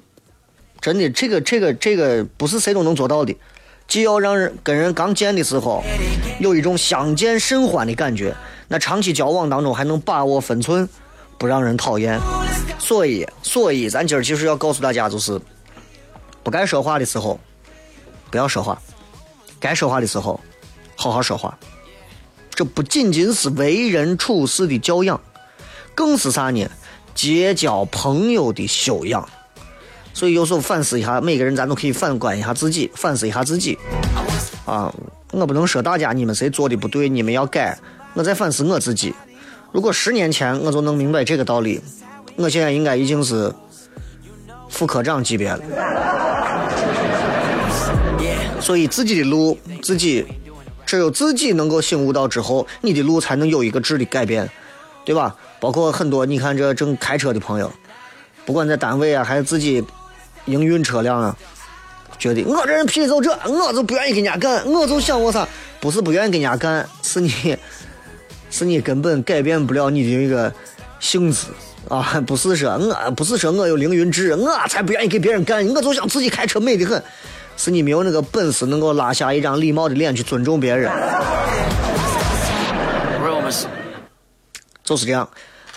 [0.89, 3.37] 真的，这个这个这个不是谁都能做到的，
[3.87, 5.85] 既要让人跟人刚见的时候
[6.41, 8.35] 有一种相见甚欢的感觉，
[8.69, 10.89] 那长期交往当中还能把握分寸，
[11.37, 12.19] 不让人讨厌。
[12.79, 15.39] 所以，所以咱今儿其实要告诉大家，就是
[16.43, 17.39] 不该说话的时候
[18.31, 18.81] 不要说话，
[19.61, 20.41] 该说话的时候
[20.97, 21.55] 好好说话。
[22.55, 25.21] 这不仅仅是为人处事的教养，
[25.95, 26.67] 更是啥呢？
[27.15, 29.29] 结交朋友的修养。
[30.19, 33.79] 所以有时候反思一下，每个人咱都可以反观一下自己，反思一下自己。
[34.67, 34.93] 啊，
[35.31, 37.79] 我不能说大家你们谁做的不对，你们要改。
[38.15, 39.15] 我在反思我自己。
[39.71, 41.81] 如果十年前我就能明白这个道理，
[42.35, 43.55] 我现在应该已经是
[44.69, 45.61] 副科长级别了。
[48.61, 50.27] 所以自己的路，自己
[50.85, 54.51] 只有自己能够醒悟到之后，你的路才能有一个质的改变，
[55.05, 55.37] 对吧？
[55.61, 57.73] 包括很多你看这正开车的朋友，
[58.45, 59.85] 不管在单位啊，还是自己
[60.49, 61.37] 营运车辆啊，
[62.19, 65.47] 觉得我这人脾气就这，我就不愿意跟人家干，我就想我啥，
[65.81, 67.31] 不是不愿意跟人家干，是你，
[68.51, 70.53] 是你根本改变不了你的一个
[70.99, 71.49] 性子
[71.89, 77.03] 啊，不是说我不是说我有凌云志，我才不愿意给别人干，我就想自己开车美得很，
[77.57, 80.91] 是你没有那个本事能够拉下一张礼貌的脸去尊重别人.
[84.85, 85.29] 就是这样。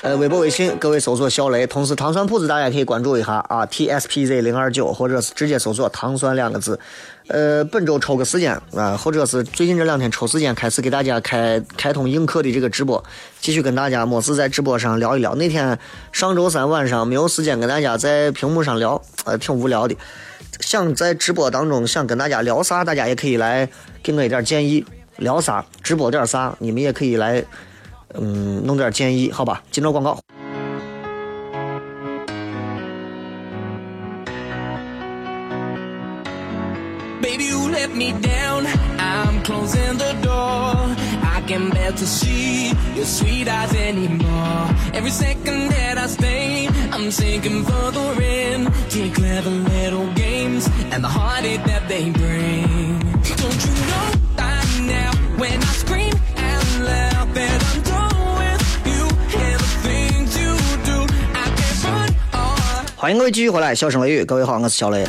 [0.01, 6.79] 呃，微博、微信，各位搜索小雷，同时糖蒜铺子大家可以关注一下啊，T S P Z 零二九，或者是直接搜索“糖蒜”两个字。
[7.27, 13.03] 呃，本周抽个时间啊，或者是最近这两天抽时间开始给大家开开通映客的这个直播，
[13.41, 15.35] 继续跟大家没事在直播上聊一聊。
[15.35, 15.77] 那天
[16.11, 19.95] 上周三晚上没有时间跟大家在屏幕上聊，呃，挺无聊的。
[20.61, 23.69] 想在直播当中想跟大家聊啥，大家也可以来
[24.01, 24.83] 给我一点建议，
[25.17, 27.45] 聊啥，直播点啥，你们也可以来。
[28.14, 29.62] 嗯，弄点建议，好吧？
[29.70, 30.18] 进段广告。
[37.20, 38.66] Baby, you let me down.
[38.98, 40.96] I'm closing the door.
[41.22, 44.70] I can bear to see your sweet eyes anymore.
[44.94, 51.04] Every second that I stay, I'm sinking further in to your clever little games and
[51.04, 52.98] the heartache that they bring.
[53.36, 58.09] Don't you know by now when I scream out loud that I'm done
[63.01, 64.23] 欢迎各位继续回来，笑声雷雨。
[64.23, 65.03] 各位好，我是小雷。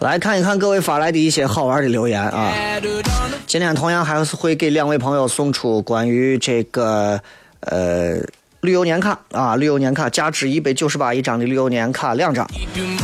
[0.00, 2.52] 来看一看各位发来的一些好玩的留言啊。
[3.46, 7.20] 今天同样还是会给两位朋友送出关于这个
[7.60, 8.18] 呃。
[8.62, 12.44] 旅游年卡啊，旅游年卡价值一百九十八一张的旅游年卡两张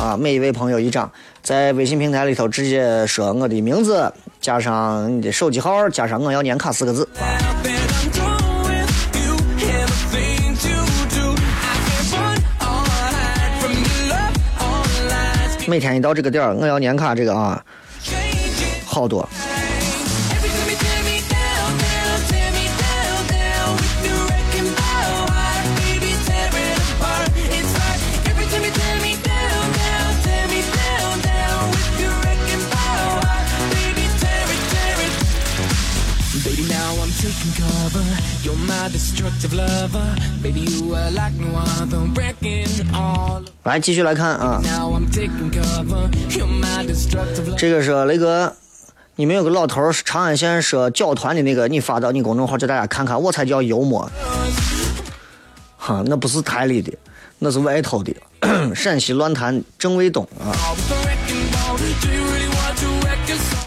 [0.01, 1.11] 啊，每一位朋友一张，
[1.43, 7.09] 在微信平台里头直接说我的名字加上你的手机号加上我要年卡四个字。
[15.69, 17.63] 每天一到这个点儿，我要年卡这个啊，
[18.85, 19.29] 好多。
[43.65, 44.61] 来继续来看啊。
[47.57, 48.55] 这个是那个
[49.17, 54.11] 你们有个老头是长安县说教团的那个你发到你公众号叫大家看看我才叫幽默。
[55.77, 56.93] 哈那不是台里的
[57.39, 58.15] 那是外头的。
[58.75, 60.57] 陕西乱弹郑卫东啊。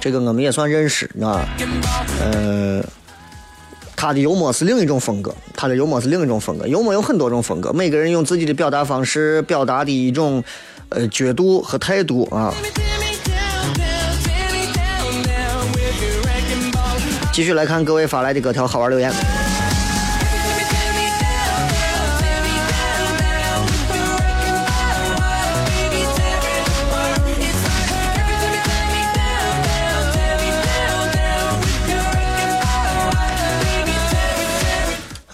[0.02, 1.46] 这个我们也算认识啊
[2.22, 2.84] 呃
[3.96, 6.68] 他的幽默是另一种风格，他的幽默是另一种风格。
[6.68, 10.44] 幽默有很多种风格，每个人用自己的表达方式表达的一种
[10.90, 12.54] 呃角度和态度啊。
[17.34, 19.12] 继续来看各位发来的各条好玩留言。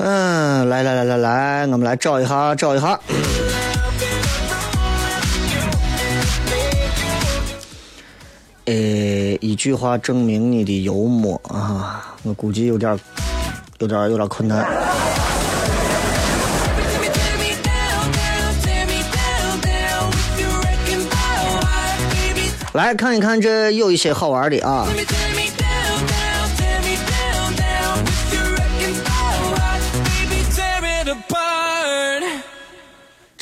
[0.04, 3.00] 嗯来来来来来我们来找一下找一下
[8.66, 8.74] 呃
[9.42, 13.00] 一句话证明你的幽默啊我估计有点
[13.78, 14.68] 有点有点困难
[22.74, 24.88] 来看一看这有一些好玩的啊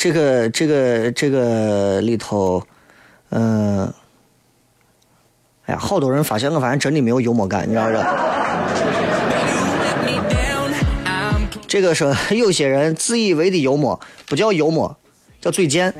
[0.01, 2.63] 这个这个这个里头，
[3.31, 3.93] 嗯、
[5.65, 8.01] 哎呀，好多人发现我发现真的没有幽默感，你知道这？
[11.67, 14.95] 这个说有些人自以为的幽默不叫幽默，
[15.41, 15.93] 叫嘴贱。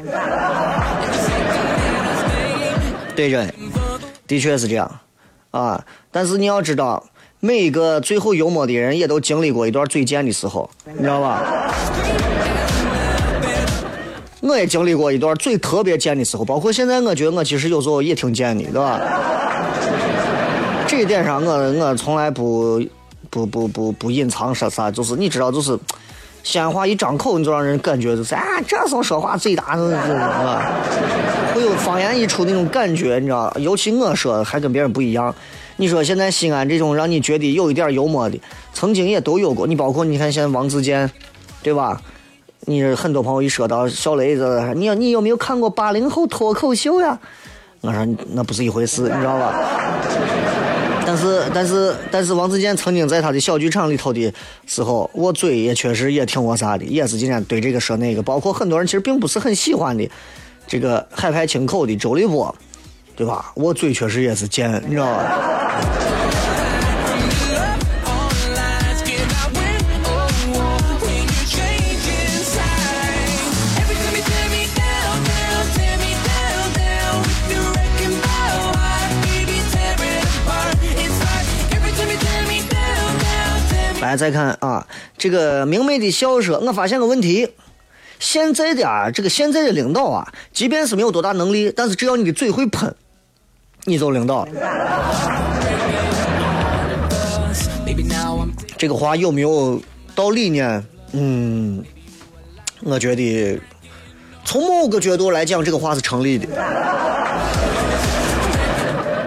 [3.18, 3.54] 对着，
[4.26, 5.00] 的确是这样
[5.52, 5.84] 啊。
[6.10, 7.06] 但是你要知道，
[7.42, 11.70] 每一个最后幽默的人也都经历过一段嘴贱的时候，你知道吧？
[14.50, 19.00] 我也经历过一段最特别贱的时候，包括现在，我觉得我其实有时候也挺贱的，对吧？
[20.88, 22.84] 这一点上我，我从来不
[23.30, 25.78] 不不不不隐藏啥啥，就是你知道，就是
[26.42, 30.74] 西安话一张口，你就让人感觉就是啊，这时候说话最大，是吧？
[31.54, 33.56] 会有方言一出那种感觉，你知道？
[33.60, 35.34] 尤其我说还跟别人不一样。
[35.78, 38.38] 你说现在西安这种让你觉得有一点幽默的，
[38.74, 39.68] 曾经也都有过。
[39.68, 41.10] 你包括你看现在王自健，
[41.62, 42.02] 对吧？
[42.70, 47.18] 你很多朋友一说到小雷子，你你有没有看过八零后脱口秀呀？
[47.82, 49.56] 我说那不是一回事，你知道吧？
[51.04, 54.32] 但是但是但是王自健曾经在他的小剧场里头的
[54.68, 60.08] 时候，我嘴也确实也挺我啥的，也是今天对这个说那个，包括很多人其实并不是很喜欢的，
[60.68, 62.54] 这个海派清口的周立波，
[63.16, 63.52] 对吧？
[63.56, 66.19] 我嘴确实也是贱，你知道吧？
[84.10, 84.88] 来再看啊，
[85.18, 87.48] 这个明媚的笑说，我发现个问题。
[88.18, 92.94] 现在的啊，这个现在的领导啊，即便是没有多大能力，但是只要你的嘴会喷，
[93.86, 94.52] 你就领导了。
[98.78, 99.80] 这个话有没有
[100.16, 100.84] 道理呢？
[101.12, 101.84] 嗯，
[102.82, 103.60] 我觉得
[104.44, 106.48] 从某个角度来讲，这个话是成立的。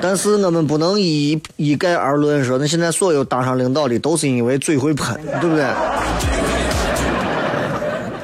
[0.02, 5.64] 但是我们不能一一概而论说，那现在所有当上领导的都是因为嘴会喷，对不对？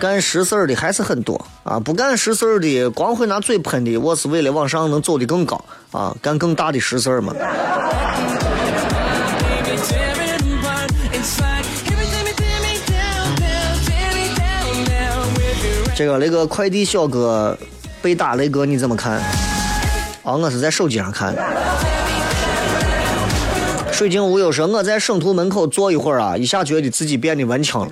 [0.01, 7.33] 干实事儿的还是很多啊，不干实事儿的，光会拿嘴喷的，我是为了往上能走得更高啊，干更大的实事儿嘛。
[15.97, 17.57] 这个那个快递小哥
[18.03, 19.21] 被打，雷哥你怎么看？
[20.29, 21.43] 啊，我是在手机上看的。
[23.91, 27.89] 水晶无忧说：“我在省图门口坐一会儿啊，一下觉得自己变得文青了。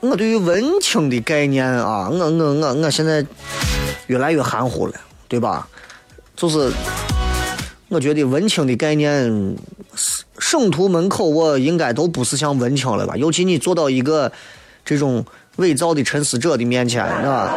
[0.00, 3.22] 我对于文青的概念啊，我我我我现在
[4.06, 4.94] 越来越含糊了，
[5.28, 5.68] 对吧？
[6.34, 6.72] 就是
[7.88, 9.54] 我觉得文青的概念，
[10.38, 13.14] 省图门口我应该都不是像文青了吧？
[13.16, 14.32] 尤其你坐到一个
[14.84, 15.22] 这种
[15.58, 17.52] 伪造的陈思者的面前，是吧？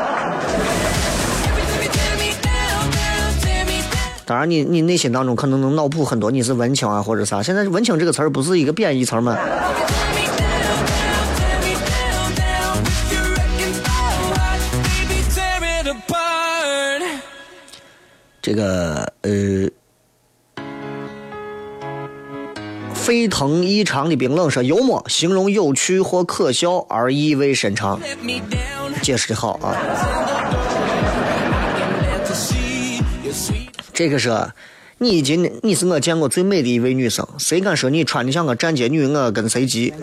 [4.26, 7.44] 当然你，你内心当中可能能脑补很多你是文青啊或者啥。
[7.44, 9.38] 现在“文青”这个词儿不是一个贬义词吗？
[18.42, 19.32] 这个呃，
[23.12, 28.00] 沸腾异常的冰冷说幽默，形容有趣或可笑而意味深长，
[29.02, 29.76] 解释的好啊。
[33.92, 34.32] 这个是，
[34.98, 39.94] 你今你是我见过最美的一位女生，谁敢说你穿的像个站街女，我跟谁急？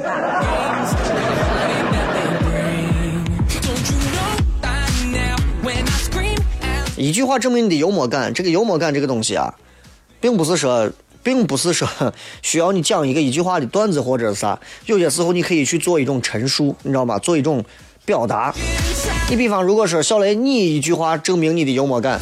[6.95, 9.55] 一句话证明你的幽默感，这个幽默感这个东西啊，
[10.21, 10.91] 并不是说，
[11.23, 11.89] 并不是说
[12.43, 17.19] 需要你讲一个一句话的段子或者啥，有些时候你可以去做一种陈述，你知道吗？
[17.19, 17.65] 做一种
[18.05, 18.55] 表达。
[19.31, 22.19] 你比方，如果说小雷，你一句话证明你的幽默感，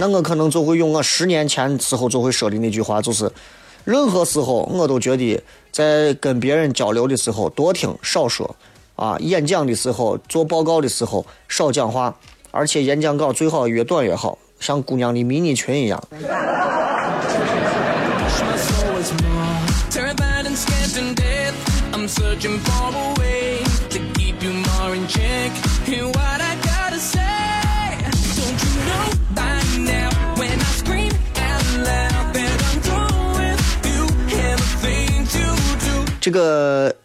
[0.00, 3.30] 那我可能就会用我十年前时候就会说的那句话，就是
[3.84, 8.56] 任何时候我都觉得在跟别人交流的时候多听少说，
[8.96, 12.14] 啊，演讲的时候做报告的时候少讲话。
[12.56, 16.00] 而且演讲稿最好越短越好，像姑娘的迷你裙一样。
[22.04, 25.50] I'm searching for a way to keep you more in check.
[25.86, 27.96] Hear what I gotta say.
[28.36, 34.02] Don't you know by now when I scream out loud that I'm through with you?
[34.36, 37.03] Everything to do.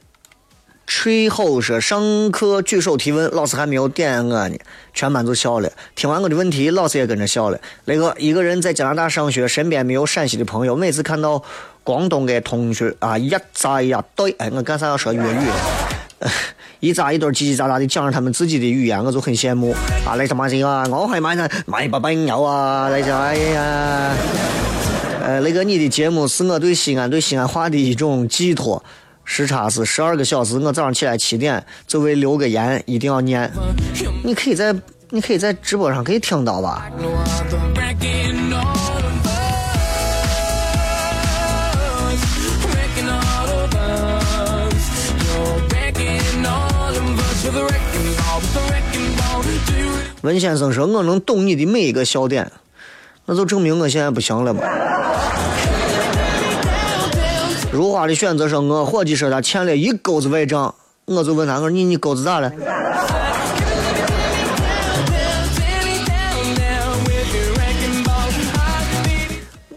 [1.02, 4.58] 吹后说上课举手提问，老师还没有点我呢，
[4.94, 5.72] 全班就笑了。
[5.96, 7.58] 听完我的问题，老师也跟着笑了。
[7.86, 11.42] 那个一个人在加拿大上学，身边没有陕西的朋友，每次看到
[11.86, 16.28] 广东的同学啊，一扎一对，哎，我干啥要说粤语？
[16.82, 19.74] 一扎一对叽叽喳喳的讲着他们自己的语言，我就很羡慕。
[20.06, 20.84] 啊，来什么事啊？
[20.92, 24.14] 我还买呢，买把朋友啊，来啥呀？
[25.24, 28.84] 呃，那个你的节目是我对西安对西安话的一种寄托。
[29.32, 33.50] 时差是十二个小时，我早上起来七点就为留个言，一定要念。
[34.24, 34.76] 你可以在
[35.12, 36.90] 你可以在直播上可以听到吧？
[50.22, 52.52] 文先生说：“我能懂你的每一个笑点，
[53.28, 54.64] 那就证明我现在不行了吧。”
[57.72, 60.74] 如花的选择说：“我伙计说他欠了一钩子外账，
[61.06, 62.52] 我就问他，我说你你钩子咋了？”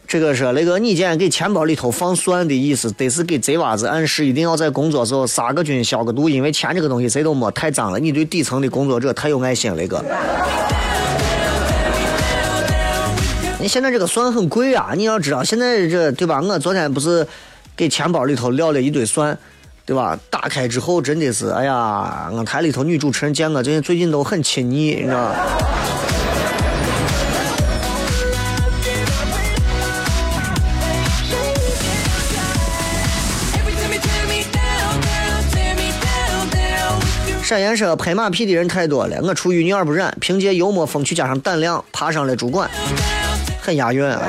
[0.08, 7.98] 这个是那个你今天给钱包里头放蒜的意思，得是给贼娃子暗示，一定要在工作时候杀个菌消个毒，因为钱这个东西谁都没太脏了。
[7.98, 10.02] 你对底层的工作者太有爱心了，哥。
[13.58, 16.40] 你现在这个蒜很贵啊，你要知道，现在这对吧？
[16.40, 17.26] 我昨天不是。
[17.76, 19.36] 给钱包里头撂了一堆蒜，
[19.84, 20.18] 对吧？
[20.30, 25.32] 打开之后真的是，哎呀，我台里头女主持人见我最近最近都很亲昵，你知道。
[37.42, 42.70] 沈岩说：“拍马屁的人太多了，我出淤泥而不染，凭借幽默风趣加上胆量，爬上了主管，
[43.60, 44.22] 很押韵啊。”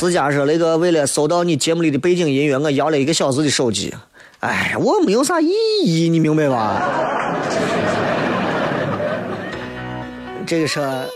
[0.00, 3.92] 私家说那个为了搜到你节目里的背景音乐，我摇了一个小时的手机。
[4.38, 5.50] 哎，我没有啥意
[5.84, 6.88] 义，你明白吧？
[10.46, 11.06] 这个车。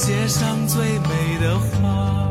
[0.00, 2.29] 世界上最美的花。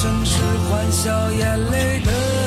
[0.00, 0.40] 生是
[0.70, 2.37] 欢笑眼泪的。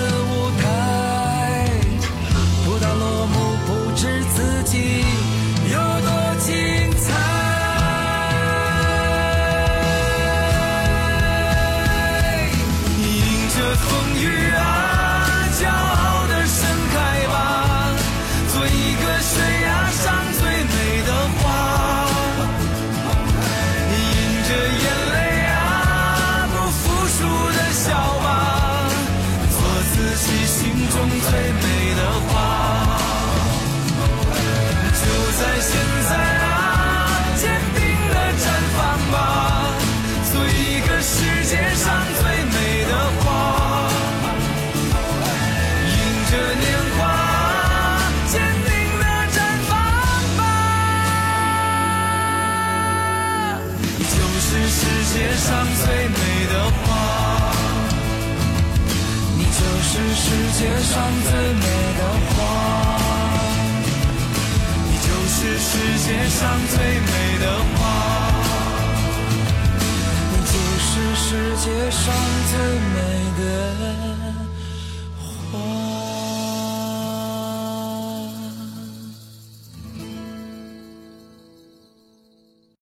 [60.61, 61.65] 界上最美
[61.97, 62.37] 的花
[64.85, 65.69] 你就是世
[66.05, 66.39] 界上
[66.69, 67.79] 最美的花
[70.31, 71.25] 你就是世
[71.57, 72.13] 界上
[72.51, 72.53] 最
[72.93, 72.97] 美
[73.39, 74.00] 的